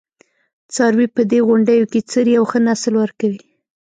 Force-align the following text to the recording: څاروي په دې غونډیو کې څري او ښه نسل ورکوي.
څاروي 0.73 1.07
په 1.15 1.21
دې 1.31 1.39
غونډیو 1.47 1.89
کې 1.91 1.99
څري 2.11 2.33
او 2.39 2.45
ښه 2.51 2.59
نسل 2.67 2.93
ورکوي. 3.01 3.41